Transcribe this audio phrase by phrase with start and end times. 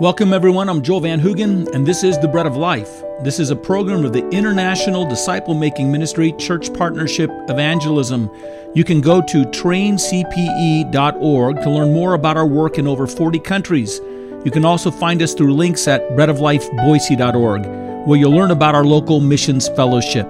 [0.00, 0.68] Welcome, everyone.
[0.68, 3.00] I'm Joel Van Hoogen, and this is The Bread of Life.
[3.22, 8.28] This is a program of the International Disciple Making Ministry Church Partnership Evangelism.
[8.74, 14.00] You can go to traincpe.org to learn more about our work in over 40 countries.
[14.44, 17.66] You can also find us through links at breadoflifeboise.org,
[18.08, 20.26] where you'll learn about our local missions fellowship.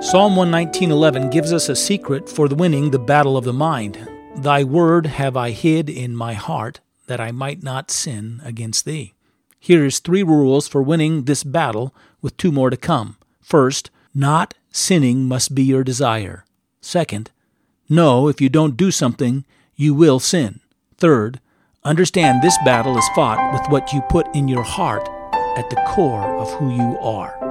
[0.00, 3.96] Psalm 119:11 gives us a secret for winning the battle of the mind.
[4.34, 9.14] Thy word have I hid in my heart that I might not sin against thee.
[9.58, 13.16] Here is three rules for winning this battle with two more to come.
[13.40, 16.44] First, not sinning must be your desire.
[16.80, 17.30] Second,
[17.88, 19.44] know if you don't do something,
[19.76, 20.60] you will sin.
[20.96, 21.40] Third,
[21.84, 25.08] understand this battle is fought with what you put in your heart
[25.56, 27.41] at the core of who you are.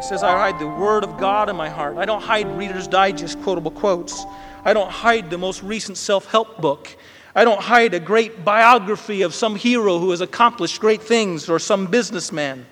[0.00, 1.98] He says, I hide the Word of God in my heart.
[1.98, 4.24] I don't hide Reader's Digest quotable quotes.
[4.64, 6.96] I don't hide the most recent self help book.
[7.34, 11.58] I don't hide a great biography of some hero who has accomplished great things or
[11.58, 12.64] some businessman.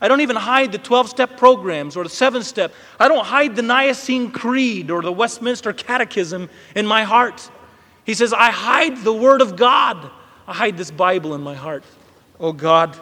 [0.00, 2.72] I don't even hide the 12 step programs or the 7 step.
[3.00, 7.50] I don't hide the Nicene Creed or the Westminster Catechism in my heart.
[8.04, 10.12] He says, I hide the Word of God.
[10.46, 11.82] I hide this Bible in my heart.
[12.38, 12.96] Oh God,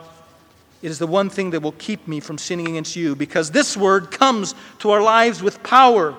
[0.83, 3.77] it is the one thing that will keep me from sinning against you because this
[3.77, 6.15] Word comes to our lives with power.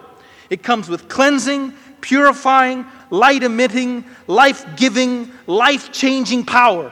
[0.50, 6.92] It comes with cleansing purifying, light emitting, life giving, life changing power.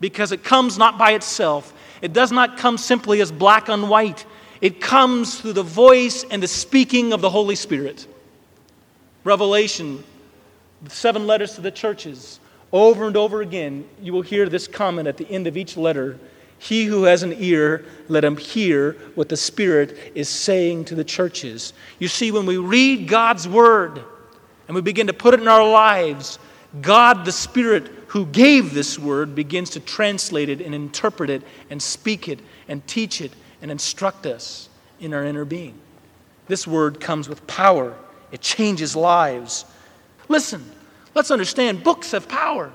[0.00, 4.24] Because it comes not by itself, it does not come simply as black on white.
[4.60, 8.06] It comes through the voice and the speaking of the Holy Spirit.
[9.24, 10.02] Revelation,
[10.82, 12.40] the seven letters to the churches,
[12.72, 16.18] over and over again, you will hear this comment at the end of each letter
[16.60, 21.02] he who has an ear, let him hear what the Spirit is saying to the
[21.02, 21.72] churches.
[21.98, 24.04] You see, when we read God's Word
[24.68, 26.38] and we begin to put it in our lives,
[26.82, 31.82] God, the Spirit who gave this Word, begins to translate it and interpret it and
[31.82, 33.32] speak it and teach it
[33.62, 34.68] and instruct us
[35.00, 35.78] in our inner being.
[36.46, 37.94] This Word comes with power,
[38.32, 39.64] it changes lives.
[40.28, 40.70] Listen,
[41.14, 42.70] let's understand books have power.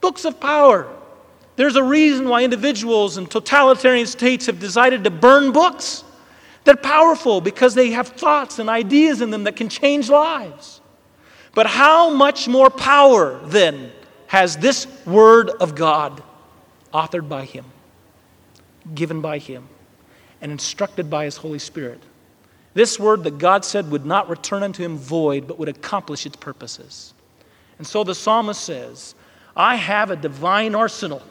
[0.00, 0.92] Books have power.
[1.56, 6.04] There's a reason why individuals in totalitarian states have decided to burn books.
[6.64, 10.80] They're powerful because they have thoughts and ideas in them that can change lives.
[11.54, 13.90] But how much more power, then,
[14.26, 16.22] has this Word of God,
[16.92, 17.64] authored by Him,
[18.94, 19.66] given by Him,
[20.42, 22.02] and instructed by His Holy Spirit?
[22.74, 26.36] This Word that God said would not return unto Him void, but would accomplish its
[26.36, 27.14] purposes.
[27.78, 29.14] And so the psalmist says,
[29.56, 31.22] I have a divine arsenal.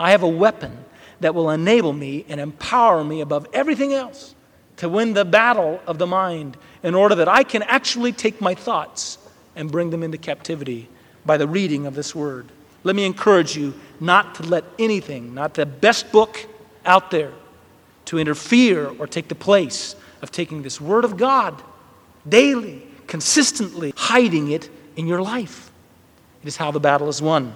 [0.00, 0.84] I have a weapon
[1.20, 4.34] that will enable me and empower me above everything else
[4.78, 8.54] to win the battle of the mind in order that I can actually take my
[8.54, 9.18] thoughts
[9.54, 10.88] and bring them into captivity
[11.26, 12.46] by the reading of this word.
[12.82, 16.46] Let me encourage you not to let anything, not the best book
[16.86, 17.32] out there,
[18.06, 21.62] to interfere or take the place of taking this word of God
[22.26, 25.70] daily, consistently, hiding it in your life.
[26.42, 27.54] It is how the battle is won,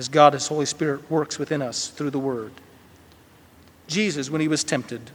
[0.00, 2.52] as God, His Holy Spirit, works within us through the Word.
[3.86, 5.10] Jesus, when he was tempted,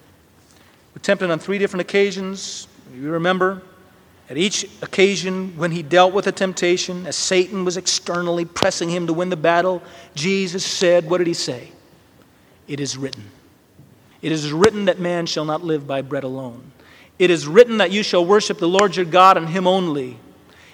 [0.93, 2.67] was tempted on three different occasions.
[2.93, 3.63] You remember?
[4.29, 9.07] At each occasion, when he dealt with a temptation, as Satan was externally pressing him
[9.07, 9.81] to win the battle,
[10.13, 11.71] Jesus said, What did he say?
[12.67, 13.23] It is written.
[14.21, 16.71] It is written that man shall not live by bread alone.
[17.17, 20.19] It is written that you shall worship the Lord your God and him only.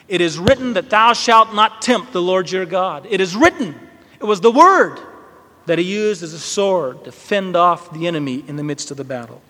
[0.09, 3.07] It is written that thou shalt not tempt the Lord your God.
[3.09, 3.87] It is written.
[4.21, 4.99] It was the word
[5.65, 8.97] that he used as a sword to fend off the enemy in the midst of
[8.97, 9.41] the battle.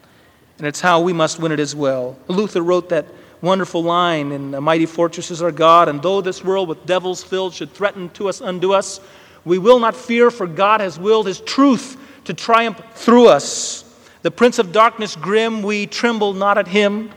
[0.59, 2.17] And it's how we must win it as well.
[2.29, 3.05] Luther wrote that
[3.41, 7.21] wonderful line in A Mighty Fortress is Our God, and though this world with devils
[7.21, 9.01] filled should threaten to us, undo us,
[9.43, 13.83] we will not fear, for God has willed his truth to triumph through us.
[14.21, 17.09] The prince of darkness grim, we tremble not at him.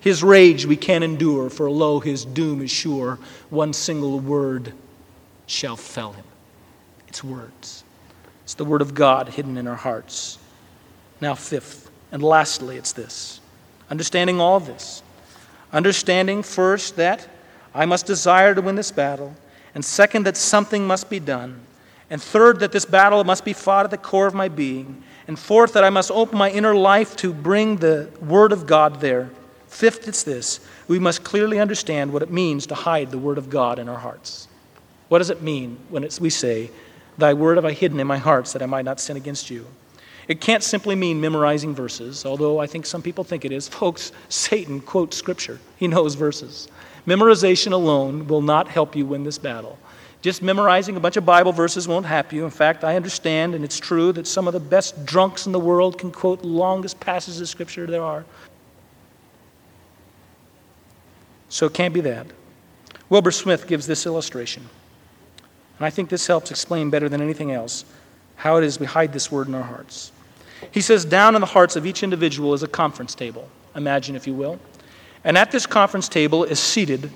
[0.00, 3.20] His rage we can endure, for lo, his doom is sure.
[3.50, 4.72] One single word
[5.46, 6.24] shall fell him.
[7.08, 7.84] It's words.
[8.44, 10.38] It's the word of God hidden in our hearts.
[11.20, 13.40] Now, fifth and lastly, it's this
[13.90, 15.02] understanding all this.
[15.72, 17.28] Understanding first that
[17.74, 19.34] I must desire to win this battle,
[19.74, 21.60] and second, that something must be done,
[22.08, 25.38] and third, that this battle must be fought at the core of my being, and
[25.38, 29.30] fourth, that I must open my inner life to bring the Word of God there.
[29.66, 33.50] Fifth, it's this we must clearly understand what it means to hide the Word of
[33.50, 34.48] God in our hearts.
[35.08, 36.70] What does it mean when we say,
[37.18, 39.66] Thy Word have I hidden in my hearts that I might not sin against you?
[40.28, 43.68] It can't simply mean memorizing verses, although I think some people think it is.
[43.82, 46.68] Folks, Satan quotes Scripture, he knows verses.
[47.06, 49.78] Memorization alone will not help you win this battle.
[50.22, 52.44] Just memorizing a bunch of Bible verses won't help you.
[52.44, 55.60] In fact, I understand, and it's true, that some of the best drunks in the
[55.60, 58.24] world can quote longest passages of Scripture there are.
[61.48, 62.26] So it can't be that.
[63.08, 64.68] Wilbur Smith gives this illustration.
[65.78, 67.84] And I think this helps explain better than anything else
[68.36, 70.12] how it is we hide this word in our hearts.
[70.70, 74.26] He says, Down in the hearts of each individual is a conference table, imagine if
[74.26, 74.58] you will.
[75.24, 77.10] And at this conference table is seated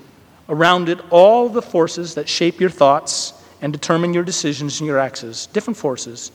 [0.49, 4.99] around it all the forces that shape your thoughts and determine your decisions and your
[4.99, 6.33] actions, different forces.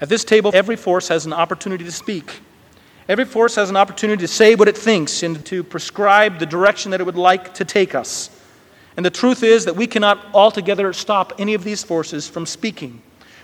[0.00, 2.40] At this table, every force has an opportunity to speak.
[3.08, 6.90] Every force has an opportunity to say what it thinks and to prescribe the direction
[6.90, 8.30] that it would like to take us.
[8.96, 13.02] And the truth is that we cannot altogether stop any of these forces from speaking.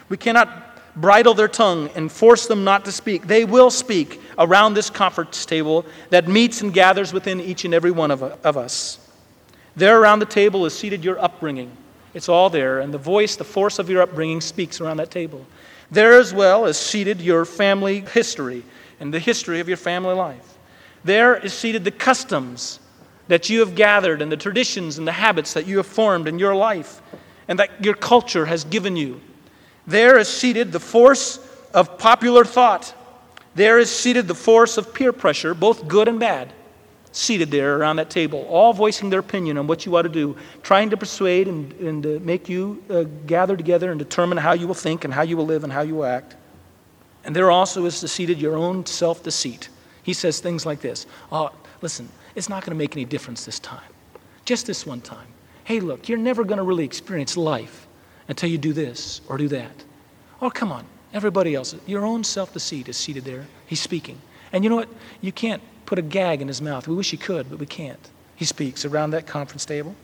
[0.09, 3.27] We cannot bridle their tongue and force them not to speak.
[3.27, 7.91] They will speak around this conference table that meets and gathers within each and every
[7.91, 8.99] one of, of us.
[9.77, 11.75] There around the table is seated your upbringing.
[12.15, 15.47] It's all there, and the voice, the force of your upbringing speaks around that table.
[15.91, 18.65] There as well is seated your family history
[19.01, 20.59] and the history of your family life.
[21.05, 22.81] There is seated the customs
[23.29, 26.39] that you have gathered and the traditions and the habits that you have formed in
[26.39, 27.01] your life
[27.49, 29.21] and that your culture has given you.
[29.87, 31.39] There is seated the force
[31.75, 32.95] of popular thought.
[33.55, 36.53] There is seated the force of peer pressure, both good and bad,
[37.13, 40.37] seated there around that table, all voicing their opinion on what you ought to do,
[40.63, 44.67] trying to persuade and, and uh, make you uh, gather together and determine how you
[44.67, 46.37] will think and how you will live and how you will act.
[47.25, 49.69] And there also is seated your own self deceit.
[50.03, 51.51] He says things like this Oh,
[51.83, 53.81] listen, it's not going to make any difference this time.
[54.45, 55.27] Just this one time.
[55.65, 57.87] Hey, look, you're never going to really experience life
[58.29, 59.85] until you do this or do that.
[60.41, 60.85] Oh, come on.
[61.13, 63.47] Everybody else, your own self deceit is seated there.
[63.67, 64.21] He's speaking.
[64.53, 64.89] And you know what?
[65.21, 66.89] You can't put a gag in his mouth.
[66.89, 68.11] We wish you could, but we can't.
[68.35, 69.95] He speaks around that conference table.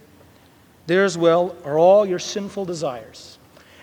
[0.87, 3.39] There as well are all your sinful desires,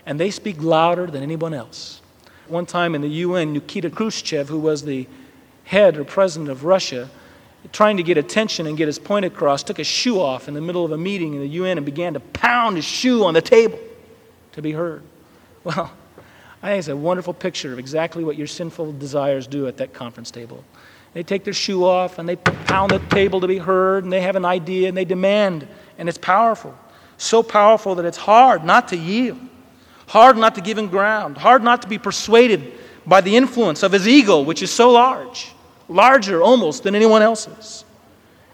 [0.06, 2.00] and they speak louder than anyone else.
[2.48, 5.06] One time in the UN, Nikita Khrushchev, who was the
[5.64, 7.10] head or president of Russia,
[7.72, 10.60] trying to get attention and get his point across, took his shoe off in the
[10.60, 13.42] middle of a meeting in the UN and began to pound his shoe on the
[13.42, 13.78] table
[14.52, 15.02] to be heard.
[15.64, 15.90] Well,
[16.62, 19.92] I think it's a wonderful picture of exactly what your sinful desires do at that
[19.92, 20.62] conference table.
[21.12, 24.20] They take their shoe off and they pound the table to be heard, and they
[24.20, 25.66] have an idea and they demand,
[25.98, 26.72] and it's powerful.
[27.18, 29.40] So powerful that it's hard not to yield,
[30.06, 32.72] hard not to give in ground, hard not to be persuaded
[33.06, 35.52] by the influence of his ego, which is so large
[35.88, 37.84] larger almost than anyone else's.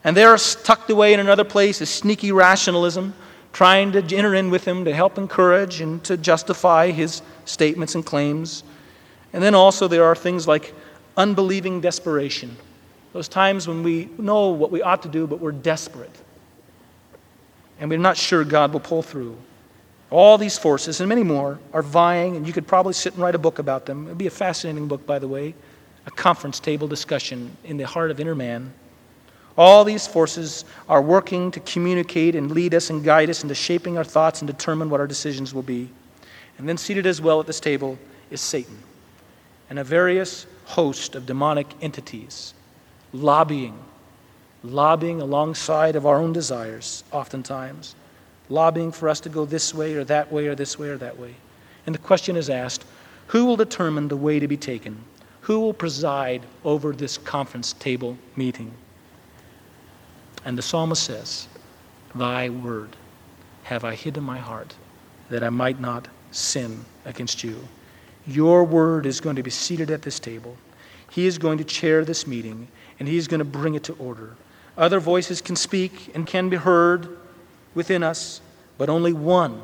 [0.05, 3.15] And there, tucked away in another place, is sneaky rationalism,
[3.53, 8.05] trying to enter in with him to help encourage and to justify his statements and
[8.05, 8.65] claims.
[9.33, 10.75] And then also, there are things like
[11.17, 12.57] unbelieving desperation.
[13.13, 16.17] Those times when we know what we ought to do, but we're desperate.
[17.79, 19.37] And we're not sure God will pull through.
[20.11, 23.35] All these forces and many more are vying, and you could probably sit and write
[23.35, 24.07] a book about them.
[24.07, 25.55] It would be a fascinating book, by the way
[26.07, 28.73] a conference table discussion in the heart of inner man.
[29.57, 33.99] All these forces are working to communicate and lead us and guide us into shaping
[33.99, 35.89] our thoughts and determine what our decisions will be.
[36.59, 37.99] And then seated as well at this table
[38.31, 38.79] is Satan
[39.69, 42.55] and a various host of demonic entities
[43.15, 43.79] lobbying,
[44.63, 47.95] lobbying alongside of our own desires, oftentimes,
[48.49, 51.19] lobbying for us to go this way or that way or this way or that
[51.19, 51.35] way.
[51.87, 52.85] And the question is asked
[53.29, 55.03] who will determine the way to be taken?
[55.43, 58.73] Who will preside over this conference table meeting?
[60.45, 61.49] And the psalmist says,
[62.15, 62.97] Thy word
[63.65, 64.75] have I hid in my heart,
[65.31, 67.57] that I might not sin against you.
[68.27, 70.57] Your word is going to be seated at this table.
[71.11, 72.69] He is going to chair this meeting,
[73.01, 74.37] and he is going to bring it to order.
[74.77, 77.19] Other voices can speak and can be heard
[77.75, 78.41] within us,
[78.79, 79.61] but only one,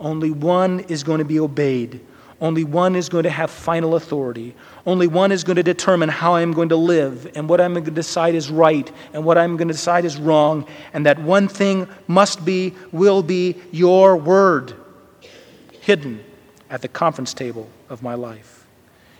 [0.00, 2.00] only one is going to be obeyed.
[2.40, 4.54] Only one is going to have final authority.
[4.86, 7.84] Only one is going to determine how I'm going to live and what I'm going
[7.84, 10.64] to decide is right and what I'm going to decide is wrong.
[10.92, 14.74] And that one thing must be, will be your word
[15.80, 16.24] hidden
[16.70, 18.66] at the conference table of my life.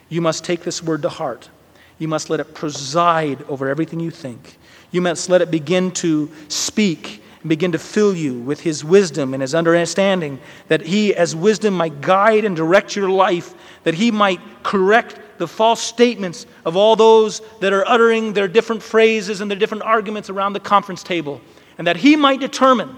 [0.07, 1.49] You must take this word to heart.
[1.97, 4.57] You must let it preside over everything you think.
[4.91, 9.33] You must let it begin to speak and begin to fill you with His wisdom
[9.33, 13.53] and His understanding, that He, as wisdom, might guide and direct your life,
[13.83, 18.83] that He might correct the false statements of all those that are uttering their different
[18.83, 21.39] phrases and their different arguments around the conference table,
[21.77, 22.95] and that He might determine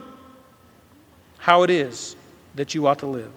[1.37, 2.15] how it is
[2.55, 3.31] that you ought to live.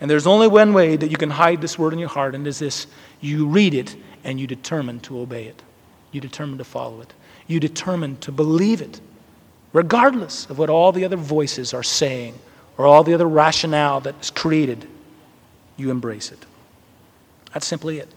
[0.00, 2.46] And there's only one way that you can hide this word in your heart, and
[2.46, 2.86] is this
[3.20, 5.62] you read it and you determine to obey it.
[6.12, 7.12] You determine to follow it.
[7.48, 9.00] You determine to believe it
[9.72, 12.34] regardless of what all the other voices are saying
[12.76, 14.86] or all the other rationale that is created,
[15.76, 16.44] you embrace it.
[17.52, 18.08] That's simply it.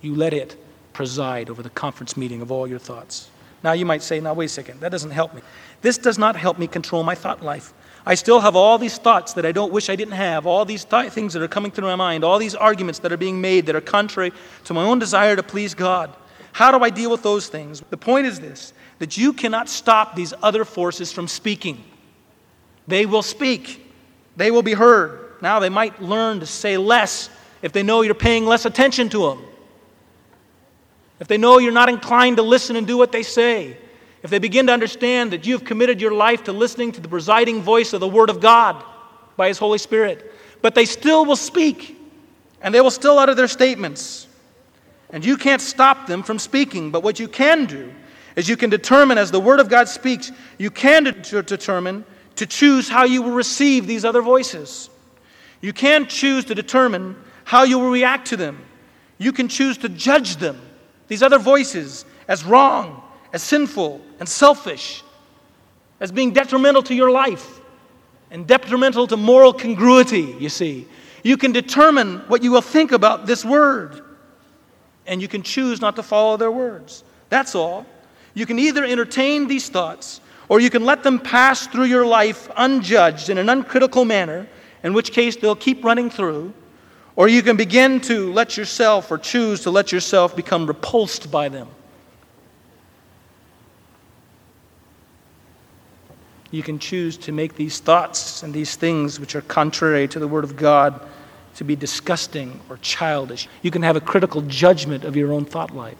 [0.00, 0.56] You let it
[0.92, 3.30] preside over the conference meeting of all your thoughts.
[3.62, 5.42] Now, you might say, now, wait a second, that doesn't help me.
[5.82, 7.72] This does not help me control my thought life.
[8.08, 10.84] I still have all these thoughts that I don't wish I didn't have, all these
[10.84, 13.66] th- things that are coming through my mind, all these arguments that are being made
[13.66, 14.32] that are contrary
[14.64, 16.14] to my own desire to please God.
[16.52, 17.82] How do I deal with those things?
[17.90, 21.82] The point is this that you cannot stop these other forces from speaking.
[22.88, 23.92] They will speak,
[24.36, 25.22] they will be heard.
[25.42, 27.28] Now, they might learn to say less
[27.62, 29.44] if they know you're paying less attention to them.
[31.20, 33.76] If they know you're not inclined to listen and do what they say,
[34.22, 37.62] if they begin to understand that you've committed your life to listening to the presiding
[37.62, 38.82] voice of the Word of God
[39.36, 41.98] by His Holy Spirit, but they still will speak
[42.60, 44.26] and they will still utter their statements.
[45.10, 47.92] And you can't stop them from speaking, but what you can do
[48.36, 52.04] is you can determine as the Word of God speaks, you can de- determine
[52.36, 54.90] to choose how you will receive these other voices.
[55.62, 58.62] You can choose to determine how you will react to them.
[59.18, 60.60] You can choose to judge them,
[61.08, 63.02] these other voices, as wrong,
[63.32, 65.02] as sinful, and selfish,
[65.98, 67.60] as being detrimental to your life
[68.30, 70.86] and detrimental to moral congruity, you see.
[71.22, 74.02] You can determine what you will think about this word,
[75.06, 77.04] and you can choose not to follow their words.
[77.30, 77.86] That's all.
[78.36, 82.50] You can either entertain these thoughts or you can let them pass through your life
[82.54, 84.46] unjudged in an uncritical manner,
[84.82, 86.52] in which case they'll keep running through.
[87.16, 91.48] Or you can begin to let yourself or choose to let yourself become repulsed by
[91.48, 91.66] them.
[96.50, 100.28] You can choose to make these thoughts and these things which are contrary to the
[100.28, 101.00] Word of God
[101.54, 103.48] to be disgusting or childish.
[103.62, 105.96] You can have a critical judgment of your own thought life.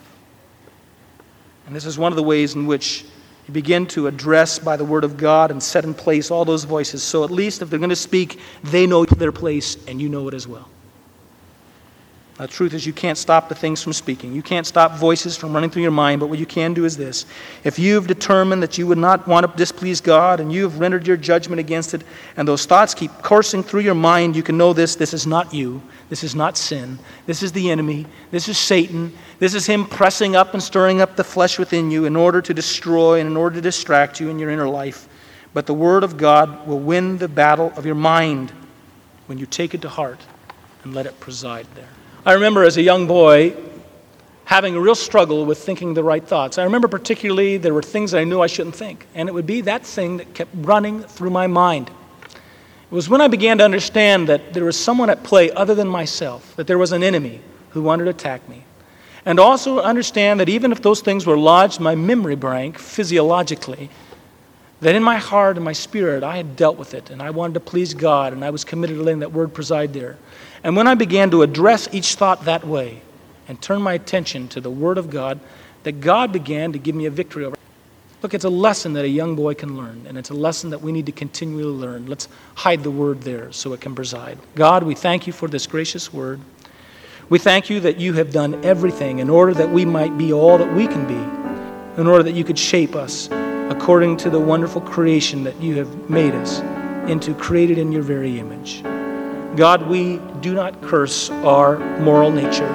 [1.67, 3.05] And this is one of the ways in which
[3.47, 6.65] you begin to address by the Word of God and set in place all those
[6.65, 7.03] voices.
[7.03, 10.29] So at least if they're going to speak, they know their place and you know
[10.29, 10.69] it as well.
[12.39, 14.35] The truth is, you can't stop the things from speaking.
[14.35, 16.95] You can't stop voices from running through your mind, but what you can do is
[16.95, 17.25] this.
[17.65, 21.17] If you've determined that you would not want to displease God and you've rendered your
[21.17, 22.03] judgment against it,
[22.37, 25.55] and those thoughts keep coursing through your mind, you can know this this is not
[25.55, 25.81] you.
[26.11, 26.99] This is not sin.
[27.25, 28.05] This is the enemy.
[28.31, 29.15] This is Satan.
[29.39, 32.53] This is him pressing up and stirring up the flesh within you in order to
[32.53, 35.09] destroy and in order to distract you in your inner life.
[35.55, 38.53] But the Word of God will win the battle of your mind
[39.25, 40.21] when you take it to heart
[40.85, 41.89] and let it preside there.
[42.27, 43.55] I remember as a young boy
[44.47, 46.59] having a real struggle with thinking the right thoughts.
[46.59, 49.61] I remember particularly there were things I knew I shouldn't think, and it would be
[49.61, 51.89] that thing that kept running through my mind.
[51.89, 55.87] It was when I began to understand that there was someone at play other than
[55.87, 58.65] myself, that there was an enemy who wanted to attack me.
[59.25, 63.89] And also understand that even if those things were lodged in my memory bank physiologically,
[64.81, 67.55] that in my heart and my spirit I had dealt with it and I wanted
[67.55, 70.17] to please God and I was committed to letting that word preside there.
[70.67, 73.01] And when I began to address each thought that way
[73.47, 75.39] and turn my attention to the Word of God,
[75.85, 77.55] that God began to give me a victory over.
[78.21, 80.81] Look, it's a lesson that a young boy can learn, and it's a lesson that
[80.81, 82.07] we need to continually learn.
[82.07, 84.39] Let's hide the Word there so it can preside.
[84.57, 86.41] God, we thank you for this gracious Word.
[87.29, 90.59] We thank you that you have done everything in order that we might be all
[90.59, 93.29] that we can be, in order that you could shape us
[93.71, 96.59] according to the wonderful creation that you have made us
[97.09, 98.83] into, created in your very image.
[99.57, 102.71] God, we do not curse our moral nature,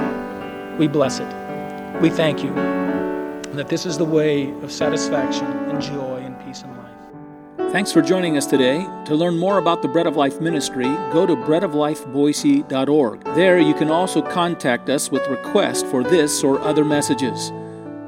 [0.80, 2.02] we bless it.
[2.02, 2.52] We thank you
[3.54, 7.72] that this is the way of satisfaction and joy and peace in life.
[7.72, 8.80] Thanks for joining us today.
[9.06, 13.24] To learn more about the Bread of Life ministry, go to breadoflifeboise.org.
[13.36, 17.52] There you can also contact us with requests for this or other messages.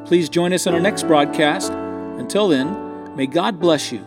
[0.05, 1.71] Please join us in our next broadcast.
[1.71, 4.03] Until then, may God bless you